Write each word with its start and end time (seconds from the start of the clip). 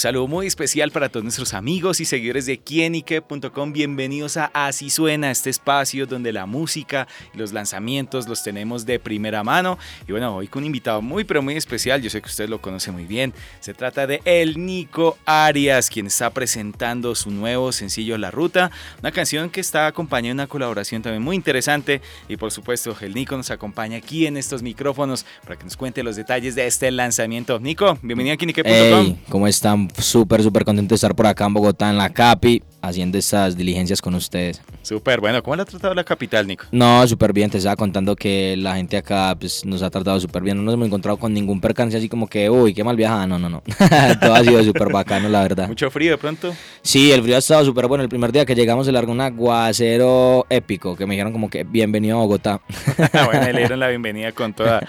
Un 0.00 0.02
saludo 0.02 0.28
muy 0.28 0.46
especial 0.46 0.92
para 0.92 1.10
todos 1.10 1.24
nuestros 1.24 1.52
amigos 1.52 2.00
y 2.00 2.06
seguidores 2.06 2.46
de 2.46 2.58
quienique.com. 2.58 3.70
Bienvenidos 3.74 4.38
a 4.38 4.46
Así 4.54 4.88
Suena, 4.88 5.30
este 5.30 5.50
espacio 5.50 6.06
donde 6.06 6.32
la 6.32 6.46
música 6.46 7.06
y 7.34 7.36
los 7.36 7.52
lanzamientos 7.52 8.26
los 8.26 8.42
tenemos 8.42 8.86
de 8.86 8.98
primera 8.98 9.44
mano. 9.44 9.76
Y 10.08 10.12
bueno, 10.12 10.34
hoy 10.34 10.48
con 10.48 10.62
un 10.62 10.68
invitado 10.68 11.02
muy 11.02 11.24
pero 11.24 11.42
muy 11.42 11.54
especial, 11.54 12.00
yo 12.00 12.08
sé 12.08 12.22
que 12.22 12.28
usted 12.28 12.48
lo 12.48 12.62
conoce 12.62 12.90
muy 12.90 13.04
bien. 13.04 13.34
Se 13.60 13.74
trata 13.74 14.06
de 14.06 14.22
el 14.24 14.64
Nico 14.64 15.18
Arias, 15.26 15.90
quien 15.90 16.06
está 16.06 16.30
presentando 16.30 17.14
su 17.14 17.30
nuevo 17.30 17.70
sencillo 17.70 18.16
La 18.16 18.30
Ruta, 18.30 18.70
una 19.00 19.12
canción 19.12 19.50
que 19.50 19.60
está 19.60 19.86
acompañada 19.86 20.28
de 20.28 20.32
una 20.32 20.46
colaboración 20.46 21.02
también 21.02 21.22
muy 21.22 21.36
interesante. 21.36 22.00
Y 22.26 22.38
por 22.38 22.52
supuesto, 22.52 22.96
el 23.02 23.12
Nico 23.12 23.36
nos 23.36 23.50
acompaña 23.50 23.98
aquí 23.98 24.26
en 24.26 24.38
estos 24.38 24.62
micrófonos 24.62 25.26
para 25.42 25.58
que 25.58 25.64
nos 25.64 25.76
cuente 25.76 26.02
los 26.02 26.16
detalles 26.16 26.54
de 26.54 26.66
este 26.66 26.90
lanzamiento. 26.90 27.60
Nico, 27.60 27.98
bienvenido 28.00 28.32
a 28.32 28.38
quienique.com. 28.38 28.72
Hey, 28.72 29.20
¿Cómo 29.28 29.46
están? 29.46 29.89
Súper, 29.98 30.42
súper 30.42 30.64
contento 30.64 30.90
de 30.90 30.96
estar 30.96 31.14
por 31.14 31.26
acá 31.26 31.46
en 31.46 31.54
Bogotá, 31.54 31.90
en 31.90 31.98
la 31.98 32.10
CAPI, 32.10 32.62
haciendo 32.82 33.18
estas 33.18 33.56
diligencias 33.56 34.00
con 34.00 34.14
ustedes. 34.14 34.60
Súper, 34.82 35.20
bueno, 35.20 35.42
¿cómo 35.42 35.56
le 35.56 35.62
ha 35.62 35.64
tratado 35.64 35.94
la 35.94 36.04
capital, 36.04 36.46
Nico? 36.46 36.64
No, 36.72 37.06
súper 37.06 37.32
bien, 37.32 37.50
te 37.50 37.58
estaba 37.58 37.76
contando 37.76 38.16
que 38.16 38.56
la 38.56 38.76
gente 38.76 38.96
acá 38.96 39.36
pues, 39.38 39.64
nos 39.64 39.82
ha 39.82 39.90
tratado 39.90 40.18
súper 40.20 40.42
bien, 40.42 40.56
no 40.56 40.62
nos 40.62 40.74
hemos 40.74 40.86
encontrado 40.86 41.18
con 41.18 41.32
ningún 41.32 41.60
percance 41.60 41.96
así 41.96 42.08
como 42.08 42.26
que, 42.26 42.48
uy, 42.48 42.72
qué 42.74 42.82
mal 42.82 42.96
viajada, 42.96 43.26
no, 43.26 43.38
no, 43.38 43.48
no, 43.48 43.62
todo 44.20 44.34
ha 44.34 44.42
sido 44.42 44.62
súper 44.64 44.90
bacano, 44.92 45.28
la 45.28 45.42
verdad. 45.42 45.68
¿Mucho 45.68 45.90
frío 45.90 46.12
de 46.12 46.18
pronto? 46.18 46.54
Sí, 46.82 47.12
el 47.12 47.22
frío 47.22 47.36
ha 47.36 47.38
estado 47.38 47.64
súper 47.64 47.86
bueno, 47.86 48.02
el 48.02 48.08
primer 48.08 48.32
día 48.32 48.46
que 48.46 48.54
llegamos 48.54 48.86
se 48.86 48.92
largó 48.92 49.12
un 49.12 49.20
aguacero 49.20 50.46
épico, 50.48 50.96
que 50.96 51.06
me 51.06 51.14
dijeron 51.14 51.32
como 51.32 51.50
que 51.50 51.64
bienvenido 51.64 52.18
a 52.18 52.20
Bogotá. 52.22 52.60
bueno, 53.26 53.52
le 53.52 53.58
dieron 53.58 53.80
la 53.80 53.88
bienvenida 53.90 54.32
con 54.32 54.54
toda, 54.54 54.80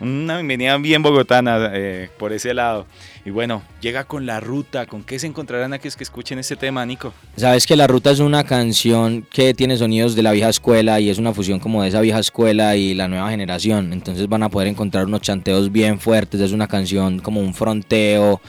una 0.00 0.36
bienvenida 0.36 0.76
bien 0.78 1.02
bogotana 1.02 1.70
eh, 1.72 2.08
por 2.18 2.32
ese 2.32 2.54
lado. 2.54 2.86
Y 3.24 3.30
bueno, 3.30 3.62
llega 3.80 4.04
con 4.04 4.26
la 4.26 4.40
ruta, 4.40 4.86
¿con 4.86 5.02
qué 5.02 5.18
se 5.18 5.26
encontrarán 5.26 5.72
aquellos 5.72 5.96
que 5.96 6.04
escuchen 6.04 6.38
este 6.38 6.56
tema, 6.56 6.84
Nico? 6.84 7.14
Sabes 7.36 7.66
que 7.66 7.74
la 7.74 7.86
ruta 7.86 8.10
es 8.10 8.20
una 8.20 8.44
canción 8.44 9.26
que 9.30 9.54
tiene 9.54 9.76
sonidos 9.76 10.14
de 10.14 10.22
la 10.22 10.32
vieja 10.32 10.50
escuela 10.50 11.00
y 11.00 11.08
es 11.08 11.18
una 11.18 11.32
fusión 11.32 11.58
como 11.58 11.82
de 11.82 11.88
esa 11.88 12.00
vieja 12.00 12.18
escuela 12.18 12.76
y 12.76 12.94
la 12.94 13.08
nueva 13.08 13.30
generación. 13.30 13.92
Entonces 13.92 14.28
van 14.28 14.42
a 14.42 14.50
poder 14.50 14.68
encontrar 14.68 15.06
unos 15.06 15.22
chanteos 15.22 15.72
bien 15.72 15.98
fuertes, 15.98 16.40
es 16.40 16.52
una 16.52 16.68
canción 16.68 17.18
como 17.20 17.40
un 17.40 17.54
fronteo 17.54 18.40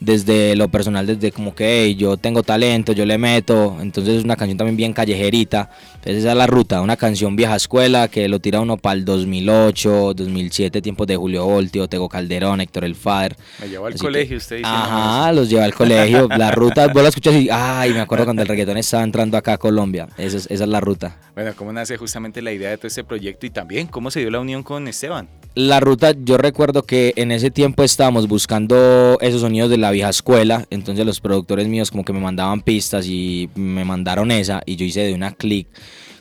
desde 0.00 0.56
lo 0.56 0.68
personal, 0.68 1.06
desde 1.06 1.30
como 1.30 1.54
que 1.54 1.94
yo 1.94 2.16
tengo 2.16 2.42
talento, 2.42 2.92
yo 2.92 3.04
le 3.04 3.18
meto, 3.18 3.76
entonces 3.80 4.18
es 4.18 4.24
una 4.24 4.34
canción 4.34 4.56
también 4.56 4.76
bien 4.76 4.92
callejerita, 4.94 5.70
entonces 5.96 6.16
esa 6.16 6.30
es 6.30 6.36
la 6.36 6.46
ruta, 6.46 6.80
una 6.80 6.96
canción 6.96 7.36
vieja 7.36 7.54
escuela 7.54 8.08
que 8.08 8.28
lo 8.28 8.40
tira 8.40 8.60
uno 8.60 8.78
para 8.78 8.94
el 8.94 9.04
2008, 9.04 10.14
2007, 10.14 10.80
tiempos 10.80 11.06
de 11.06 11.16
Julio 11.16 11.44
Voltio, 11.44 11.86
Tego 11.86 12.08
Calderón, 12.08 12.62
Héctor 12.62 12.84
El 12.84 12.94
Fader. 12.94 13.36
Me 13.60 13.68
llevó 13.68 13.86
al 13.86 13.94
colegio 13.94 14.38
usted 14.38 14.56
dice. 14.56 14.68
Ajá, 14.68 15.32
los 15.32 15.50
lleva 15.50 15.64
al 15.64 15.74
colegio, 15.74 16.28
la 16.36 16.50
ruta, 16.50 16.88
vos 16.88 17.02
la 17.02 17.10
escuchas 17.10 17.34
y, 17.34 17.48
ay, 17.52 17.92
me 17.92 18.00
acuerdo 18.00 18.24
cuando 18.24 18.42
el 18.42 18.48
reggaetón 18.48 18.78
estaba 18.78 19.02
entrando 19.02 19.36
acá 19.36 19.54
a 19.54 19.58
Colombia, 19.58 20.08
esa 20.16 20.38
es, 20.38 20.46
esa 20.50 20.64
es 20.64 20.70
la 20.70 20.80
ruta. 20.80 21.18
Bueno, 21.34 21.52
¿cómo 21.54 21.72
nace 21.72 21.98
justamente 21.98 22.40
la 22.40 22.52
idea 22.52 22.70
de 22.70 22.78
todo 22.78 22.88
este 22.88 23.04
proyecto 23.04 23.44
y 23.44 23.50
también 23.50 23.86
cómo 23.86 24.10
se 24.10 24.20
dio 24.20 24.30
la 24.30 24.40
unión 24.40 24.62
con 24.62 24.88
Esteban? 24.88 25.28
La 25.60 25.78
ruta, 25.78 26.14
yo 26.16 26.38
recuerdo 26.38 26.84
que 26.84 27.12
en 27.16 27.32
ese 27.32 27.50
tiempo 27.50 27.82
estábamos 27.82 28.28
buscando 28.28 29.18
esos 29.20 29.42
sonidos 29.42 29.68
de 29.68 29.76
la 29.76 29.90
vieja 29.90 30.08
escuela, 30.08 30.64
entonces 30.70 31.04
los 31.04 31.20
productores 31.20 31.68
míos 31.68 31.90
como 31.90 32.02
que 32.02 32.14
me 32.14 32.20
mandaban 32.20 32.62
pistas 32.62 33.06
y 33.06 33.50
me 33.54 33.84
mandaron 33.84 34.30
esa 34.30 34.62
y 34.64 34.76
yo 34.76 34.86
hice 34.86 35.02
de 35.02 35.12
una 35.12 35.32
clic 35.32 35.68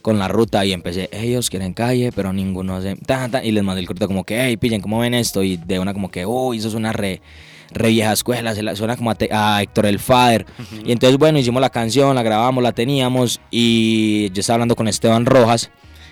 con 0.01 0.19
la 0.19 0.27
ruta 0.27 0.65
y 0.65 0.73
empecé, 0.73 1.07
ellos 1.13 1.49
quieren 1.49 1.73
calle, 1.73 2.11
pero 2.13 2.33
ninguno 2.33 2.81
se... 2.81 2.97
y 3.41 3.51
les 3.51 3.63
mandé 3.63 3.79
el 3.79 3.87
corto 3.87 4.07
como 4.07 4.25
que, 4.25 4.43
hey, 4.43 4.57
pillen, 4.57 4.81
¿cómo 4.81 4.99
ven 4.99 5.13
esto? 5.13 5.41
Y 5.41 5.55
de 5.55 5.79
una 5.79 5.93
como 5.93 6.11
que, 6.11 6.25
uy, 6.25 6.57
eso 6.57 6.67
es 6.67 6.73
una 6.73 6.91
re, 6.91 7.21
re 7.71 7.89
vieja 7.91 8.11
escuela, 8.11 8.53
suena 8.75 8.97
como 8.97 9.11
a, 9.11 9.61
Héctor 9.61 9.85
El 9.85 9.99
Fader. 9.99 10.47
Y 10.83 10.91
entonces, 10.91 11.17
bueno, 11.17 11.39
hicimos 11.39 11.61
la 11.61 11.69
canción, 11.69 12.13
la 12.13 12.23
grabamos, 12.23 12.61
la 12.61 12.73
teníamos 12.73 13.39
y 13.51 14.31
yo 14.33 14.41
estaba 14.41 14.55
hablando 14.55 14.75
con 14.75 14.89
Esteban 14.89 15.25
Rojas 15.25 15.71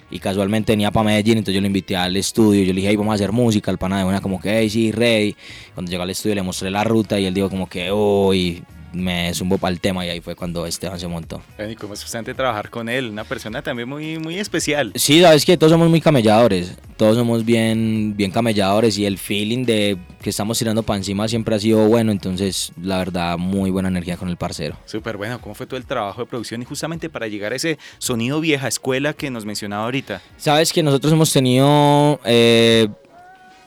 y 0.09 0.19
casualmente 0.19 0.72
venía 0.72 0.91
para 0.91 1.06
Medellín, 1.06 1.40
entonces 1.40 1.56
yo 1.56 1.62
lo 1.62 1.68
invité 1.68 1.95
al 1.95 2.16
estudio, 2.16 2.62
yo 2.62 2.73
le 2.73 2.81
dije, 2.81 2.90
hey, 2.90 2.95
vamos 2.95 3.12
a 3.12 3.16
hacer 3.16 3.31
música, 3.31 3.72
el 3.72 3.78
pana 3.78 4.00
de 4.00 4.06
una 4.06 4.22
como 4.22 4.40
que, 4.40 4.57
hey, 4.57 4.69
sí, 4.69 4.91
ready. 4.91 5.35
Cuando 5.73 5.91
llegó 5.91 6.03
al 6.03 6.09
estudio 6.09 6.35
le 6.35 6.44
mostré 6.44 6.69
la 6.69 6.84
ruta 6.84 7.19
y 7.19 7.25
él 7.25 7.34
dijo 7.34 7.50
como 7.50 7.68
que, 7.68 7.91
uy, 7.91 8.63
me 8.97 9.34
zumbo 9.34 9.58
para 9.58 9.74
el 9.74 9.80
tema 9.80 10.06
y 10.06 10.09
ahí 10.09 10.22
fue 10.22 10.35
cuando 10.35 10.66
Esteban 10.66 11.00
se 11.00 11.08
montó. 11.08 11.41
Y 11.58 11.75
como 11.75 11.94
es 11.94 12.02
bastante 12.02 12.34
trabajar 12.34 12.69
con 12.69 12.90
él, 12.90 13.09
una 13.09 13.24
persona 13.24 13.62
también 13.62 13.90
muy, 13.90 14.19
muy 14.19 14.40
especial. 14.40 14.91
Sí, 14.96 15.22
sabes 15.22 15.46
que 15.46 15.58
todos 15.58 15.72
somos 15.72 15.90
muy 15.90 16.02
camelladores, 16.02 16.78
todos 16.97 17.16
somos 17.16 17.46
bien, 17.46 18.16
bien 18.16 18.31
camelladores 18.31 18.97
y 18.97 19.06
el 19.06 19.18
feeling 19.18 19.66
de 19.66 19.97
que 20.22 20.30
estamos 20.30 20.57
tirando 20.57 20.84
para 20.84 20.97
encima 20.97 21.28
siempre 21.28 21.56
ha 21.56 21.59
sido 21.59 21.88
bueno, 21.88 22.12
entonces 22.12 22.72
la 22.81 22.97
verdad 22.97 23.38
muy 23.38 23.69
buena 23.69 23.90
energía 23.90 24.18
con 24.18 24.30
el 24.30 24.38
parcero. 24.38 24.78
Súper 24.86 25.18
bueno, 25.18 25.40
¿cómo 25.40 25.56
fue 25.56 25.68
todo 25.68 25.78
el 25.78 25.86
trabajo 25.86 26.22
de 26.22 26.28
producción 26.28 26.62
y 26.62 26.66
justamente 26.66 27.09
para 27.09 27.28
llegar 27.28 27.53
a 27.53 27.56
ese 27.56 27.78
sonido 27.97 28.41
vieja 28.41 28.68
escuela 28.68 29.13
que 29.13 29.30
nos 29.30 29.46
mencionaba 29.46 29.86
ahorita? 29.86 30.22
Sabes 30.38 30.74
que 30.74 30.84
nosotros 30.84 31.13
hemos 31.13 31.31
tenido... 31.31 32.19
Eh, 32.25 32.88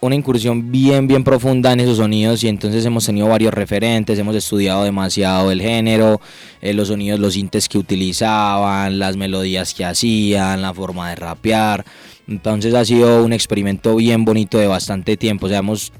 una 0.00 0.14
incursión 0.14 0.70
bien, 0.70 1.06
bien 1.06 1.24
profunda 1.24 1.72
en 1.72 1.80
esos 1.80 1.98
sonidos 1.98 2.42
y 2.42 2.48
entonces 2.48 2.84
hemos 2.84 3.04
tenido 3.04 3.28
varios 3.28 3.52
referentes, 3.52 4.18
hemos 4.18 4.34
estudiado 4.34 4.84
demasiado 4.84 5.52
el 5.52 5.60
género, 5.60 6.20
eh, 6.62 6.72
los 6.72 6.88
sonidos, 6.88 7.20
los 7.20 7.34
sintes 7.34 7.68
que 7.68 7.78
utilizaban, 7.78 8.98
las 8.98 9.16
melodías 9.16 9.74
que 9.74 9.84
hacían, 9.84 10.62
la 10.62 10.72
forma 10.72 11.10
de 11.10 11.16
rapear. 11.16 11.84
Entonces 12.26 12.74
ha 12.74 12.84
sido 12.84 13.24
un 13.24 13.32
experimento 13.32 13.96
bien 13.96 14.24
bonito 14.24 14.58
de 14.58 14.66
bastante 14.66 15.16
tiempo. 15.16 15.46
O 15.46 15.48
sea, 15.48 15.58
hemos 15.58 15.92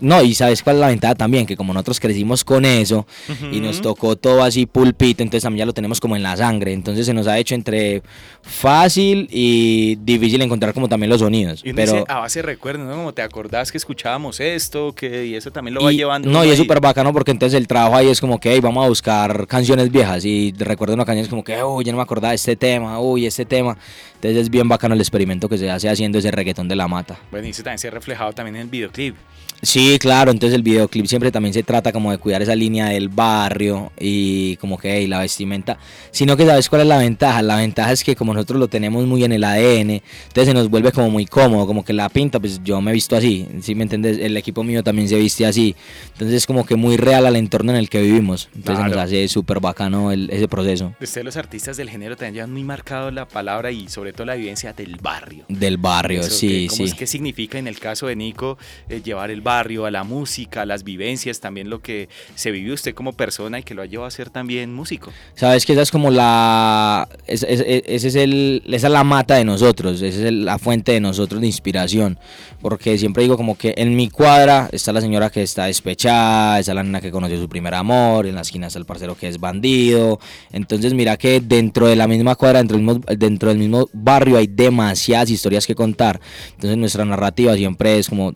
no, 0.00 0.22
y 0.22 0.34
sabes 0.34 0.62
cuál 0.62 0.76
es 0.76 0.80
la 0.80 0.88
ventaja 0.88 1.14
también, 1.14 1.46
que 1.46 1.56
como 1.56 1.72
nosotros 1.72 2.00
crecimos 2.00 2.44
con 2.44 2.64
eso 2.64 3.06
y 3.52 3.60
nos 3.60 3.80
tocó 3.80 4.16
todo 4.16 4.42
así 4.42 4.66
pulpito, 4.66 5.22
entonces 5.22 5.42
también 5.42 5.60
ya 5.60 5.66
lo 5.66 5.72
tenemos 5.72 6.00
como 6.00 6.16
en 6.16 6.22
la 6.22 6.36
sangre, 6.36 6.72
entonces 6.72 7.06
se 7.06 7.14
nos 7.14 7.26
ha 7.26 7.38
hecho 7.38 7.54
entre 7.54 8.02
fácil 8.42 9.28
y 9.30 9.96
difícil 9.96 10.42
encontrar 10.42 10.74
como 10.74 10.88
también 10.88 11.10
los 11.10 11.20
sonidos. 11.20 11.62
Y 11.64 11.72
pero 11.72 12.04
a 12.08 12.20
base 12.20 12.40
de 12.40 12.44
recuerdos, 12.44 12.86
¿no? 12.86 12.94
Como 12.94 13.12
te 13.12 13.22
acordás 13.22 13.70
que 13.70 13.78
escuchábamos 13.78 14.40
esto, 14.40 14.92
que 14.92 15.26
y 15.26 15.34
eso 15.34 15.50
también 15.50 15.74
lo 15.74 15.82
va 15.82 15.92
llevando. 15.92 16.30
No, 16.30 16.44
y 16.44 16.50
es 16.50 16.58
súper 16.58 16.80
bacano 16.80 17.12
porque 17.12 17.30
entonces 17.30 17.56
el 17.56 17.66
trabajo 17.66 17.96
ahí 17.96 18.08
es 18.08 18.20
como 18.20 18.40
que 18.40 18.60
vamos 18.60 18.84
a 18.84 18.88
buscar 18.88 19.46
canciones 19.46 19.90
viejas 19.90 20.24
y 20.24 20.52
recuerdo 20.58 20.94
una 20.94 21.04
canción 21.04 21.24
es 21.24 21.30
como 21.30 21.44
que, 21.44 21.62
uy, 21.62 21.84
ya 21.84 21.92
no 21.92 21.98
me 21.98 22.02
acordaba 22.02 22.30
de 22.30 22.36
este 22.36 22.56
tema, 22.56 23.00
uy, 23.00 23.26
este 23.26 23.44
tema. 23.44 23.76
Entonces 24.14 24.42
es 24.42 24.50
bien 24.50 24.68
bacano 24.68 24.94
el 24.94 25.00
experimento 25.00 25.48
que 25.48 25.58
se 25.58 25.70
hace 25.70 25.88
haciendo 25.88 26.18
ese 26.18 26.30
reggaetón 26.30 26.68
de 26.68 26.76
la 26.76 26.88
mata. 26.88 27.18
Bueno, 27.30 27.46
y 27.46 27.50
eso 27.50 27.62
también 27.62 27.78
se 27.78 27.88
ha 27.88 27.90
reflejado 27.90 28.32
también 28.32 28.56
en 28.56 28.62
el 28.62 28.68
videoclip. 28.68 29.14
Sí, 29.62 29.98
claro, 29.98 30.30
entonces 30.30 30.54
el 30.54 30.62
videoclip 30.62 31.06
siempre 31.06 31.32
también 31.32 31.54
se 31.54 31.62
trata 31.62 31.90
como 31.90 32.10
de 32.10 32.18
cuidar 32.18 32.42
esa 32.42 32.54
línea 32.54 32.86
del 32.86 33.08
barrio 33.08 33.90
y 33.98 34.56
como 34.56 34.78
que 34.78 34.98
hey, 34.98 35.06
la 35.06 35.18
vestimenta, 35.20 35.78
sino 36.10 36.36
que 36.36 36.44
sabes 36.44 36.68
cuál 36.68 36.82
es 36.82 36.86
la 36.86 36.98
ventaja, 36.98 37.40
la 37.42 37.56
ventaja 37.56 37.92
es 37.92 38.04
que 38.04 38.14
como 38.14 38.34
nosotros 38.34 38.60
lo 38.60 38.68
tenemos 38.68 39.06
muy 39.06 39.24
en 39.24 39.32
el 39.32 39.42
ADN, 39.42 39.90
entonces 39.90 40.46
se 40.46 40.54
nos 40.54 40.68
vuelve 40.68 40.92
como 40.92 41.10
muy 41.10 41.26
cómodo, 41.26 41.66
como 41.66 41.84
que 41.84 41.94
la 41.94 42.08
pinta, 42.10 42.38
pues 42.38 42.60
yo 42.62 42.80
me 42.80 42.90
he 42.90 42.94
visto 42.94 43.16
así, 43.16 43.48
si 43.62 43.74
me 43.74 43.84
entiendes, 43.84 44.18
el 44.18 44.36
equipo 44.36 44.62
mío 44.62 44.84
también 44.84 45.08
se 45.08 45.16
viste 45.16 45.46
así, 45.46 45.74
entonces 46.12 46.36
es 46.36 46.46
como 46.46 46.66
que 46.66 46.76
muy 46.76 46.96
real 46.96 47.24
al 47.24 47.36
entorno 47.36 47.72
en 47.72 47.78
el 47.78 47.88
que 47.88 48.02
vivimos, 48.02 48.50
entonces 48.54 48.84
nos 48.84 48.96
hace 48.96 49.26
súper 49.26 49.60
bacano 49.60 50.12
ese 50.12 50.48
proceso. 50.48 50.94
Ustedes 51.00 51.24
los 51.24 51.36
artistas 51.36 51.76
del 51.76 51.88
género 51.88 52.16
también 52.16 52.34
llevan 52.34 52.52
muy 52.52 52.62
marcado 52.62 53.10
la 53.10 53.26
palabra 53.26 53.70
y 53.70 53.88
sobre 53.88 54.12
todo 54.12 54.26
la 54.26 54.34
vivencia 54.34 54.74
del 54.74 54.96
barrio. 54.96 55.44
Del 55.48 55.78
barrio, 55.78 56.22
sí, 56.24 56.68
sí. 56.70 56.92
¿Qué 56.92 57.06
significa 57.06 57.58
en 57.58 57.66
el 57.66 57.78
caso 57.78 58.06
de 58.06 58.16
Nico 58.16 58.58
eh, 58.88 59.00
llevar 59.02 59.15
el 59.24 59.40
barrio, 59.40 59.86
a 59.86 59.90
la 59.90 60.04
música, 60.04 60.62
a 60.62 60.66
las 60.66 60.84
vivencias, 60.84 61.40
también 61.40 61.70
lo 61.70 61.80
que 61.80 62.08
se 62.34 62.50
vivió 62.50 62.74
usted 62.74 62.94
como 62.94 63.12
persona 63.12 63.58
y 63.58 63.62
que 63.62 63.74
lo 63.74 63.82
ha 63.82 63.86
llevado 63.86 64.06
a 64.06 64.10
ser 64.10 64.30
también 64.30 64.74
músico. 64.74 65.12
Sabes 65.34 65.64
que 65.66 65.72
esa 65.72 65.82
es 65.82 65.90
como 65.90 66.10
la, 66.10 67.08
ese 67.26 67.46
es, 67.50 68.14
el, 68.14 68.62
esa 68.66 68.86
es 68.86 68.92
la 68.92 69.04
mata 69.04 69.34
de 69.34 69.44
nosotros, 69.44 70.02
esa 70.02 70.26
es 70.26 70.32
la 70.32 70.58
fuente 70.58 70.92
de 70.92 71.00
nosotros 71.00 71.40
de 71.40 71.46
inspiración, 71.46 72.18
porque 72.60 72.98
siempre 72.98 73.22
digo 73.22 73.36
como 73.36 73.56
que 73.56 73.74
en 73.76 73.96
mi 73.96 74.10
cuadra 74.10 74.68
está 74.72 74.92
la 74.92 75.00
señora 75.00 75.30
que 75.30 75.42
está 75.42 75.66
despechada, 75.66 76.60
está 76.60 76.74
la 76.74 76.82
nena 76.82 77.00
que 77.00 77.10
conoció 77.10 77.38
su 77.38 77.48
primer 77.48 77.74
amor, 77.74 78.26
en 78.26 78.34
la 78.34 78.42
esquina 78.42 78.66
está 78.66 78.78
el 78.78 78.84
parcero 78.84 79.16
que 79.16 79.28
es 79.28 79.38
bandido, 79.38 80.18
entonces 80.52 80.94
mira 80.94 81.16
que 81.16 81.40
dentro 81.40 81.86
de 81.86 81.96
la 81.96 82.06
misma 82.06 82.34
cuadra, 82.34 82.58
dentro 82.58 82.76
del 82.76 82.86
mismo, 82.86 83.02
dentro 83.16 83.48
del 83.48 83.58
mismo 83.58 83.88
barrio 83.92 84.36
hay 84.36 84.46
demasiadas 84.46 85.30
historias 85.30 85.66
que 85.66 85.74
contar, 85.74 86.20
entonces 86.52 86.76
nuestra 86.76 87.04
narrativa 87.04 87.54
siempre 87.54 87.98
es 87.98 88.08
como 88.08 88.32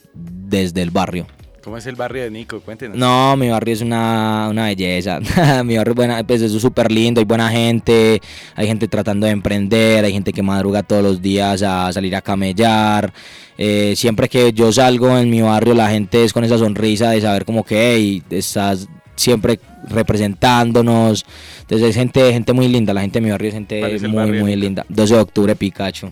desde 0.50 0.82
el 0.82 0.90
barrio. 0.90 1.26
¿Cómo 1.62 1.76
es 1.76 1.86
el 1.86 1.94
barrio 1.94 2.22
de 2.22 2.30
Nico? 2.30 2.60
Cuéntenos. 2.60 2.96
No, 2.96 3.36
mi 3.36 3.50
barrio 3.50 3.74
es 3.74 3.82
una, 3.82 4.48
una 4.50 4.64
belleza. 4.64 5.20
mi 5.64 5.76
barrio 5.76 5.92
es, 5.92 5.96
buena, 5.96 6.24
pues 6.24 6.40
es 6.40 6.52
súper 6.52 6.90
lindo, 6.90 7.20
hay 7.20 7.26
buena 7.26 7.50
gente, 7.50 8.20
hay 8.54 8.66
gente 8.66 8.88
tratando 8.88 9.26
de 9.26 9.32
emprender, 9.32 10.04
hay 10.04 10.12
gente 10.12 10.32
que 10.32 10.42
madruga 10.42 10.82
todos 10.82 11.02
los 11.02 11.20
días 11.20 11.62
a 11.62 11.92
salir 11.92 12.16
a 12.16 12.22
camellar. 12.22 13.12
Eh, 13.58 13.92
siempre 13.94 14.28
que 14.28 14.52
yo 14.52 14.72
salgo 14.72 15.18
en 15.18 15.28
mi 15.28 15.42
barrio, 15.42 15.74
la 15.74 15.90
gente 15.90 16.24
es 16.24 16.32
con 16.32 16.44
esa 16.44 16.56
sonrisa 16.56 17.10
de 17.10 17.20
saber 17.20 17.44
como 17.44 17.62
que 17.62 17.94
hey, 17.94 18.22
estás 18.30 18.88
siempre 19.16 19.60
representándonos. 19.86 21.26
Entonces 21.60 21.90
es 21.90 21.94
gente, 21.94 22.32
gente 22.32 22.54
muy 22.54 22.68
linda, 22.68 22.94
la 22.94 23.02
gente 23.02 23.20
de 23.20 23.26
mi 23.26 23.30
barrio 23.30 23.48
es 23.48 23.54
gente 23.54 24.08
muy, 24.08 24.32
muy 24.32 24.56
linda. 24.56 24.86
12 24.88 25.14
de 25.14 25.20
octubre, 25.20 25.54
Pikachu. 25.54 26.10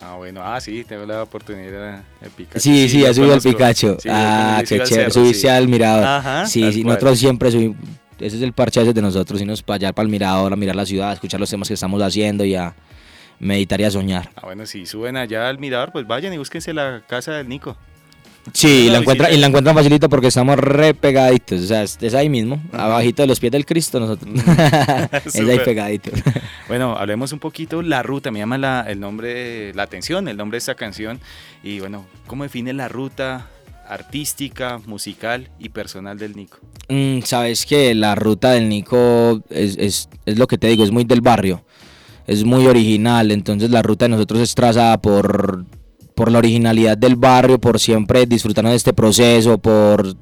Ah, 0.00 0.16
bueno, 0.16 0.42
ah, 0.42 0.60
sí, 0.60 0.84
tengo 0.84 1.04
la 1.06 1.22
oportunidad 1.22 2.02
de 2.20 2.30
Pikachu. 2.30 2.60
Sí, 2.60 2.88
sí, 2.88 3.04
ha 3.04 3.14
subido 3.14 3.34
el 3.34 3.40
Pikachu. 3.40 3.96
ah, 4.08 4.62
qué 4.66 4.80
chévere, 4.82 5.10
subirse 5.10 5.50
al 5.50 5.68
mirador. 5.68 6.04
Ajá, 6.04 6.46
sí, 6.46 6.72
sí, 6.72 6.84
nosotros 6.84 7.18
siempre 7.18 7.50
subimos, 7.50 7.76
ese 8.18 8.36
es 8.36 8.42
el 8.42 8.52
parche 8.52 8.84
de 8.84 9.02
nosotros, 9.02 9.40
irnos 9.40 9.62
para 9.62 9.76
allá, 9.76 9.92
para 9.92 10.04
el 10.04 10.10
mirador, 10.10 10.52
a 10.52 10.56
mirar 10.56 10.76
la 10.76 10.86
ciudad, 10.86 11.10
a 11.10 11.12
escuchar 11.14 11.38
los 11.38 11.50
temas 11.50 11.68
que 11.68 11.74
estamos 11.74 12.02
haciendo 12.02 12.44
y 12.44 12.54
a 12.54 12.74
meditar 13.38 13.80
y 13.80 13.84
a 13.84 13.90
soñar. 13.90 14.30
Ah, 14.36 14.42
bueno, 14.44 14.66
si 14.66 14.86
suben 14.86 15.16
allá 15.16 15.48
al 15.48 15.58
mirador, 15.58 15.92
pues 15.92 16.06
vayan 16.06 16.32
y 16.32 16.38
búsquense 16.38 16.72
la 16.72 17.02
casa 17.06 17.32
del 17.32 17.48
Nico. 17.48 17.76
Sí, 18.52 18.86
y 18.86 18.90
la, 18.90 18.98
encuentra, 18.98 19.30
y 19.30 19.36
la 19.36 19.46
encuentran 19.46 19.74
facilito 19.74 20.08
porque 20.08 20.28
estamos 20.28 20.58
re 20.58 20.94
pegaditos. 20.94 21.60
O 21.60 21.66
sea, 21.66 21.82
es, 21.82 22.14
ahí 22.14 22.28
mismo, 22.28 22.62
abajito 22.72 23.22
de 23.22 23.28
los 23.28 23.40
pies 23.40 23.52
del 23.52 23.66
Cristo 23.66 24.00
nosotros. 24.00 24.32
es 25.26 25.36
ahí 25.36 25.58
pegadito. 25.64 26.10
bueno, 26.68 26.96
hablemos 26.96 27.32
un 27.32 27.38
poquito 27.38 27.82
la 27.82 28.02
ruta. 28.02 28.30
Me 28.30 28.38
llama 28.38 28.58
la, 28.58 28.84
el 28.88 29.00
nombre, 29.00 29.72
la 29.74 29.84
atención, 29.84 30.28
el 30.28 30.36
nombre 30.36 30.56
de 30.56 30.58
esta 30.58 30.74
canción. 30.74 31.20
Y 31.62 31.80
bueno, 31.80 32.06
¿cómo 32.26 32.44
define 32.44 32.72
la 32.72 32.88
ruta 32.88 33.48
artística, 33.88 34.78
musical 34.86 35.48
y 35.58 35.70
personal 35.70 36.18
del 36.18 36.36
Nico? 36.36 36.58
Mm, 36.88 37.20
Sabes 37.22 37.66
que 37.66 37.94
la 37.94 38.14
ruta 38.14 38.52
del 38.52 38.68
Nico 38.68 39.42
es, 39.50 39.76
es, 39.78 40.08
es 40.26 40.38
lo 40.38 40.46
que 40.46 40.58
te 40.58 40.68
digo, 40.68 40.84
es 40.84 40.90
muy 40.90 41.04
del 41.04 41.20
barrio. 41.20 41.64
Es 42.26 42.44
muy 42.44 42.66
original. 42.66 43.30
Entonces 43.30 43.70
la 43.70 43.82
ruta 43.82 44.04
de 44.04 44.10
nosotros 44.10 44.40
es 44.40 44.54
trazada 44.54 44.98
por 44.98 45.64
por 46.18 46.32
la 46.32 46.38
originalidad 46.38 46.98
del 46.98 47.14
barrio, 47.14 47.60
por 47.60 47.78
siempre 47.78 48.26
disfrutarnos 48.26 48.72
de 48.72 48.76
este 48.76 48.92
proceso, 48.92 49.56
por 49.56 50.16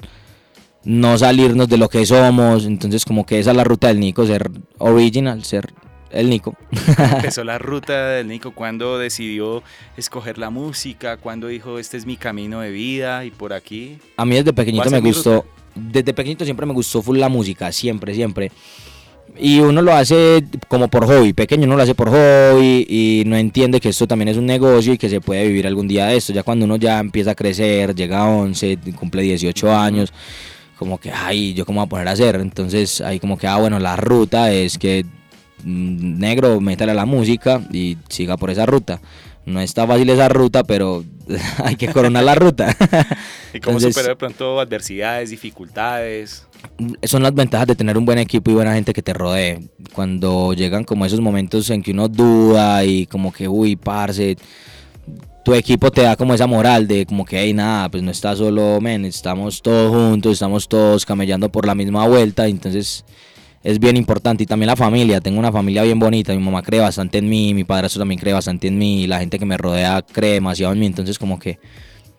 no 0.84 1.16
salirnos 1.16 1.70
de 1.70 1.78
lo 1.78 1.88
que 1.88 2.04
somos. 2.04 2.66
Entonces, 2.66 3.06
como 3.06 3.24
que 3.24 3.38
esa 3.38 3.52
es 3.52 3.56
la 3.56 3.64
ruta 3.64 3.88
del 3.88 3.98
Nico, 3.98 4.26
ser 4.26 4.50
original, 4.76 5.42
ser 5.42 5.72
el 6.10 6.28
Nico. 6.28 6.54
empezó 6.98 7.44
la 7.44 7.56
ruta 7.56 8.08
del 8.08 8.28
Nico? 8.28 8.50
¿Cuándo 8.50 8.98
decidió 8.98 9.62
escoger 9.96 10.36
la 10.36 10.50
música? 10.50 11.16
¿Cuándo 11.16 11.46
dijo, 11.46 11.78
este 11.78 11.96
es 11.96 12.04
mi 12.04 12.18
camino 12.18 12.60
de 12.60 12.72
vida 12.72 13.24
y 13.24 13.30
por 13.30 13.54
aquí? 13.54 13.98
A 14.18 14.26
mí 14.26 14.34
desde 14.34 14.52
pequeñito 14.52 14.90
me 14.90 15.00
gustó, 15.00 15.46
desde 15.74 16.12
pequeñito 16.12 16.44
siempre 16.44 16.66
me 16.66 16.74
gustó 16.74 17.00
full 17.00 17.16
la 17.16 17.30
música, 17.30 17.72
siempre, 17.72 18.14
siempre. 18.14 18.52
Y 19.38 19.60
uno 19.60 19.82
lo 19.82 19.92
hace 19.92 20.44
como 20.68 20.88
por 20.88 21.06
hobby, 21.06 21.32
pequeño 21.32 21.64
uno 21.64 21.76
lo 21.76 21.82
hace 21.82 21.94
por 21.94 22.08
hobby 22.10 22.86
y 22.88 23.24
no 23.26 23.36
entiende 23.36 23.80
que 23.80 23.90
esto 23.90 24.06
también 24.06 24.28
es 24.28 24.36
un 24.36 24.46
negocio 24.46 24.94
y 24.94 24.98
que 24.98 25.08
se 25.08 25.20
puede 25.20 25.46
vivir 25.46 25.66
algún 25.66 25.88
día 25.88 26.06
de 26.06 26.16
esto. 26.16 26.32
Ya 26.32 26.42
cuando 26.42 26.64
uno 26.64 26.76
ya 26.76 26.98
empieza 27.00 27.32
a 27.32 27.34
crecer, 27.34 27.94
llega 27.94 28.20
a 28.20 28.28
11, 28.28 28.78
cumple 28.98 29.22
18 29.22 29.72
años, 29.76 30.12
como 30.78 30.98
que, 30.98 31.10
ay, 31.10 31.54
¿yo 31.54 31.66
cómo 31.66 31.80
voy 31.80 31.86
a 31.86 31.88
poner 31.88 32.08
a 32.08 32.12
hacer? 32.12 32.36
Entonces 32.36 33.00
ahí 33.00 33.20
como 33.20 33.36
que, 33.36 33.46
ah, 33.46 33.56
bueno, 33.56 33.78
la 33.78 33.96
ruta 33.96 34.52
es 34.52 34.78
que 34.78 35.04
mm, 35.64 36.18
negro, 36.18 36.60
métale 36.60 36.92
a 36.92 36.94
la 36.94 37.06
música 37.06 37.60
y 37.72 37.98
siga 38.08 38.36
por 38.36 38.50
esa 38.50 38.64
ruta. 38.66 39.00
No 39.46 39.60
está 39.60 39.86
fácil 39.86 40.10
esa 40.10 40.28
ruta, 40.28 40.64
pero 40.64 41.04
hay 41.64 41.76
que 41.76 41.88
coronar 41.88 42.24
la 42.24 42.34
ruta. 42.34 42.76
¿Y 43.54 43.60
cómo 43.60 43.78
superar 43.78 44.10
de 44.10 44.16
pronto 44.16 44.60
adversidades, 44.60 45.30
dificultades? 45.30 46.46
Son 47.04 47.22
las 47.22 47.32
ventajas 47.32 47.68
de 47.68 47.76
tener 47.76 47.96
un 47.96 48.04
buen 48.04 48.18
equipo 48.18 48.50
y 48.50 48.54
buena 48.54 48.74
gente 48.74 48.92
que 48.92 49.02
te 49.02 49.12
rodee. 49.12 49.60
Cuando 49.92 50.52
llegan 50.52 50.82
como 50.82 51.06
esos 51.06 51.20
momentos 51.20 51.70
en 51.70 51.82
que 51.82 51.92
uno 51.92 52.08
duda 52.08 52.84
y 52.84 53.06
como 53.06 53.32
que, 53.32 53.46
uy, 53.46 53.76
parce, 53.76 54.36
tu 55.44 55.54
equipo 55.54 55.92
te 55.92 56.02
da 56.02 56.16
como 56.16 56.34
esa 56.34 56.48
moral 56.48 56.88
de 56.88 57.06
como 57.06 57.24
que, 57.24 57.38
hey, 57.40 57.54
nada, 57.54 57.88
pues 57.88 58.02
no 58.02 58.10
está 58.10 58.34
solo, 58.34 58.80
men, 58.80 59.04
estamos 59.04 59.62
todos 59.62 59.92
juntos, 59.92 60.32
estamos 60.32 60.68
todos 60.68 61.06
camellando 61.06 61.52
por 61.52 61.66
la 61.66 61.76
misma 61.76 62.04
vuelta, 62.08 62.48
entonces 62.48 63.04
es 63.66 63.80
bien 63.80 63.96
importante. 63.96 64.44
Y 64.44 64.46
también 64.46 64.68
la 64.68 64.76
familia, 64.76 65.20
tengo 65.20 65.40
una 65.40 65.50
familia 65.50 65.82
bien 65.82 65.98
bonita, 65.98 66.32
mi 66.32 66.42
mamá 66.42 66.62
cree 66.62 66.80
bastante 66.80 67.18
en 67.18 67.28
mí, 67.28 67.52
mi 67.52 67.64
padrastro 67.64 67.98
también 67.98 68.20
cree 68.20 68.32
bastante 68.32 68.68
en 68.68 68.78
mí, 68.78 69.02
y 69.02 69.06
la 69.08 69.18
gente 69.18 69.40
que 69.40 69.44
me 69.44 69.56
rodea 69.56 70.02
cree 70.02 70.34
demasiado 70.34 70.72
en 70.72 70.78
mí, 70.78 70.86
entonces 70.86 71.18
como 71.18 71.40
que 71.40 71.58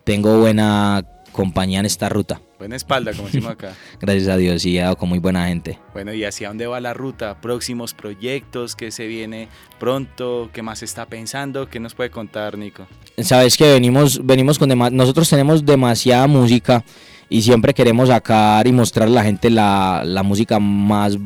tengo 0.04 0.40
buena 0.40 1.06
compañía 1.32 1.80
en 1.80 1.86
esta 1.86 2.10
ruta. 2.10 2.42
Buena 2.60 2.76
espalda, 2.76 3.14
como 3.14 3.28
decimos 3.28 3.52
acá. 3.52 3.74
Gracias 4.02 4.28
a 4.28 4.36
Dios, 4.36 4.66
y 4.66 4.78
he 4.78 4.82
dado 4.82 4.98
con 4.98 5.08
muy 5.08 5.20
buena 5.20 5.48
gente. 5.48 5.80
Bueno, 5.94 6.14
¿y 6.14 6.26
hacia 6.26 6.50
dónde 6.50 6.68
va 6.68 6.82
la 6.82 6.94
ruta? 6.94 7.40
¿Próximos 7.40 7.94
proyectos? 7.94 8.76
¿Qué 8.76 8.92
se 8.92 9.08
viene 9.08 9.48
pronto? 9.80 10.50
¿Qué 10.52 10.62
más 10.62 10.84
está 10.84 11.06
pensando? 11.06 11.70
¿Qué 11.70 11.80
nos 11.80 11.96
puede 11.96 12.10
contar, 12.10 12.58
Nico? 12.58 12.88
Sabes 13.20 13.56
que 13.56 13.72
venimos, 13.72 14.20
venimos 14.26 14.60
con 14.60 14.68
nosotros 14.98 15.30
tenemos 15.30 15.66
demasiada 15.66 16.28
música 16.28 16.84
y 17.30 17.42
siempre 17.42 17.74
queremos 17.74 18.10
sacar 18.10 18.68
y 18.68 18.74
mostrar 18.74 19.08
a 19.08 19.12
la 19.12 19.24
gente 19.24 19.50
la, 19.50 20.02
la 20.06 20.24
música 20.24 20.60
más 20.60 21.18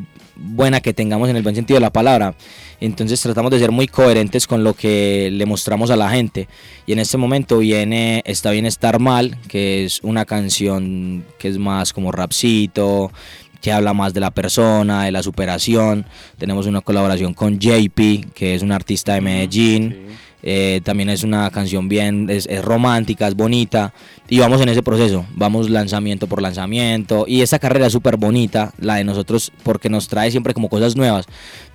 buena 0.42 0.80
que 0.80 0.92
tengamos 0.92 1.28
en 1.28 1.36
el 1.36 1.42
buen 1.42 1.54
sentido 1.54 1.76
de 1.76 1.82
la 1.82 1.92
palabra. 1.92 2.34
Entonces 2.80 3.20
tratamos 3.20 3.50
de 3.50 3.58
ser 3.58 3.70
muy 3.70 3.86
coherentes 3.86 4.46
con 4.46 4.64
lo 4.64 4.74
que 4.74 5.30
le 5.32 5.46
mostramos 5.46 5.90
a 5.90 5.96
la 5.96 6.10
gente. 6.10 6.48
Y 6.86 6.92
en 6.92 6.98
este 6.98 7.16
momento 7.16 7.58
viene 7.58 8.22
Está 8.24 8.50
bien 8.50 8.66
estar 8.66 8.98
mal, 8.98 9.38
que 9.48 9.84
es 9.84 10.00
una 10.02 10.24
canción 10.24 11.24
que 11.38 11.48
es 11.48 11.58
más 11.58 11.92
como 11.92 12.12
rapcito, 12.12 13.12
que 13.60 13.72
habla 13.72 13.94
más 13.94 14.12
de 14.12 14.20
la 14.20 14.32
persona, 14.32 15.04
de 15.04 15.12
la 15.12 15.22
superación. 15.22 16.04
Tenemos 16.36 16.66
una 16.66 16.80
colaboración 16.80 17.32
con 17.32 17.58
JP, 17.58 18.32
que 18.34 18.54
es 18.54 18.62
un 18.62 18.72
artista 18.72 19.14
de 19.14 19.20
Medellín. 19.20 19.96
Eh, 20.42 20.80
también 20.82 21.08
es 21.08 21.22
una 21.22 21.48
canción 21.50 21.88
bien, 21.88 22.28
es, 22.28 22.48
romántica, 22.62 23.28
es 23.28 23.36
bonita. 23.36 23.94
Y 24.32 24.38
vamos 24.38 24.62
en 24.62 24.70
ese 24.70 24.82
proceso, 24.82 25.26
vamos 25.34 25.68
lanzamiento 25.68 26.26
por 26.26 26.40
lanzamiento. 26.40 27.26
Y 27.28 27.42
esta 27.42 27.58
carrera 27.58 27.88
es 27.88 27.92
súper 27.92 28.16
bonita, 28.16 28.72
la 28.78 28.94
de 28.94 29.04
nosotros, 29.04 29.52
porque 29.62 29.90
nos 29.90 30.08
trae 30.08 30.30
siempre 30.30 30.54
como 30.54 30.70
cosas 30.70 30.96
nuevas. 30.96 31.26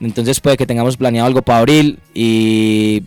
Entonces 0.01 0.39
puede 0.39 0.57
que 0.57 0.65
tengamos 0.65 0.98
planeado 0.98 1.27
algo 1.27 1.44
para 1.44 1.59
abril 1.59 2.00
y 2.15 3.04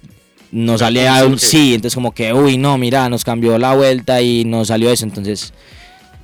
nos 0.52 0.78
sale 0.78 1.04
un 1.26 1.36
sí. 1.36 1.74
Entonces 1.74 1.96
como 1.96 2.12
que, 2.12 2.32
uy, 2.32 2.58
no, 2.58 2.78
mira, 2.78 3.08
nos 3.08 3.24
cambió 3.24 3.58
la 3.58 3.74
vuelta 3.74 4.22
y 4.22 4.44
nos 4.44 4.68
salió 4.68 4.88
eso. 4.88 5.04
Entonces 5.04 5.52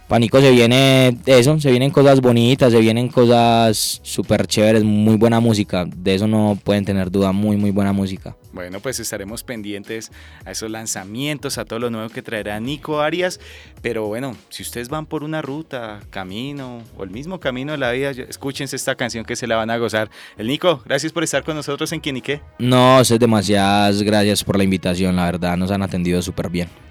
Panico 0.08 0.40
se 0.40 0.52
viene 0.52 1.18
eso, 1.26 1.58
se 1.58 1.68
vienen 1.70 1.90
cosas 1.90 2.20
bonitas, 2.20 2.72
se 2.72 2.78
vienen 2.78 3.08
cosas 3.08 4.00
súper 4.04 4.46
chéveres, 4.46 4.84
muy 4.84 5.16
buena 5.16 5.40
música, 5.40 5.84
de 5.84 6.14
eso 6.14 6.28
no 6.28 6.56
pueden 6.62 6.84
tener 6.84 7.10
duda, 7.10 7.32
muy 7.32 7.56
muy 7.56 7.72
buena 7.72 7.92
música. 7.92 8.36
Bueno, 8.52 8.78
pues 8.78 9.00
estaremos 9.00 9.42
pendientes 9.42 10.12
a 10.44 10.52
esos 10.52 10.70
lanzamientos, 10.70 11.58
a 11.58 11.64
todo 11.64 11.80
lo 11.80 11.90
nuevo 11.90 12.08
que 12.08 12.22
traerá 12.22 12.60
Nico 12.60 13.00
Arias, 13.00 13.40
pero 13.82 14.06
bueno, 14.06 14.36
si 14.48 14.62
ustedes 14.62 14.88
van 14.88 15.06
por 15.06 15.25
una 15.25 15.42
ruta, 15.42 15.98
camino 16.10 16.82
o 16.96 17.02
el 17.02 17.10
mismo 17.10 17.40
camino 17.40 17.72
de 17.72 17.78
la 17.78 17.90
vida, 17.90 18.10
escúchense 18.10 18.76
esta 18.76 18.94
canción 18.94 19.25
que 19.25 19.34
se 19.34 19.48
la 19.48 19.56
van 19.56 19.70
a 19.70 19.76
gozar. 19.76 20.08
El 20.38 20.46
Nico, 20.46 20.82
gracias 20.86 21.12
por 21.12 21.25
estar 21.25 21.42
con 21.42 21.56
nosotros 21.56 21.90
en 21.92 21.98
Quienique. 21.98 22.40
No, 22.60 23.00
es 23.00 23.08
demasiadas 23.18 24.00
gracias 24.04 24.44
por 24.44 24.56
la 24.56 24.62
invitación, 24.62 25.16
la 25.16 25.25
verdad, 25.25 25.56
nos 25.56 25.72
han 25.72 25.82
atendido 25.82 26.22
súper 26.22 26.48
bien 26.48 26.86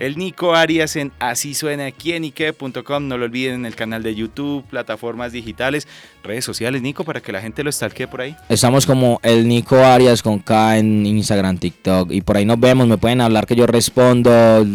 el 0.00 0.16
Nico 0.16 0.54
Arias 0.54 0.96
en 0.96 1.12
así 1.18 1.52
suena 1.52 1.84
aquí 1.84 2.12
en 2.12 2.24
Ike.com. 2.24 3.06
No 3.06 3.18
lo 3.18 3.26
olviden 3.26 3.54
en 3.56 3.66
el 3.66 3.76
canal 3.76 4.02
de 4.02 4.14
YouTube, 4.14 4.64
plataformas 4.64 5.30
digitales, 5.30 5.86
redes 6.24 6.44
sociales, 6.44 6.80
Nico, 6.80 7.04
para 7.04 7.20
que 7.20 7.30
la 7.32 7.42
gente 7.42 7.62
lo 7.62 7.70
stalkee 7.70 8.08
por 8.08 8.22
ahí. 8.22 8.34
Estamos 8.48 8.86
como 8.86 9.20
el 9.22 9.46
Nico 9.46 9.76
Arias 9.76 10.22
con 10.22 10.38
K 10.38 10.78
en 10.78 11.04
Instagram, 11.04 11.58
TikTok 11.58 12.10
y 12.12 12.22
por 12.22 12.38
ahí 12.38 12.46
nos 12.46 12.58
vemos. 12.58 12.88
Me 12.88 12.96
pueden 12.96 13.20
hablar 13.20 13.46
que 13.46 13.54
yo 13.54 13.66
respondo. 13.66 14.66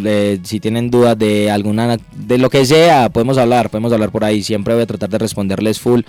si 0.44 0.60
tienen 0.60 0.91
dudas 0.91 1.17
de 1.17 1.50
alguna, 1.50 1.98
de 2.13 2.38
lo 2.38 2.51
que 2.51 2.63
sea, 2.63 3.10
podemos 3.10 3.39
hablar, 3.39 3.72
podemos 3.72 3.91
hablar 3.91 4.12
por 4.12 4.24
ahí. 4.24 4.44
Siempre 4.44 4.75
voy 4.75 4.84
a 4.84 4.88
tratar 4.88 5.10
de 5.10 5.17
responderles 5.17 5.79
full. 5.79 6.01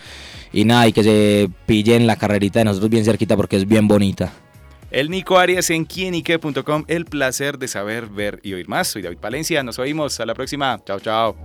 Y 0.53 0.65
nada, 0.65 0.87
y 0.89 0.93
que 0.93 1.03
se 1.03 1.49
pillen 1.65 2.07
la 2.07 2.17
carrerita 2.17 2.61
de 2.61 2.67
nosotros 2.67 2.91
bien 2.91 3.05
cerquita 3.05 3.35
porque 3.35 3.57
es 3.57 3.67
bien 3.67 3.89
bonita. 3.89 4.33
El 4.97 5.11
Nico 5.11 5.37
Arias 5.38 5.69
en 5.69 5.85
quienique.com. 5.85 6.85
El 6.88 7.05
placer 7.05 7.59
de 7.59 7.69
saber, 7.69 8.07
ver 8.07 8.41
y 8.43 8.55
oír 8.55 8.67
más. 8.67 8.88
Soy 8.88 9.03
David 9.03 9.19
Palencia. 9.19 9.62
Nos 9.62 9.79
oímos. 9.79 10.19
A 10.21 10.25
la 10.25 10.33
próxima. 10.33 10.81
Chao, 10.87 11.00
chao. 11.00 11.37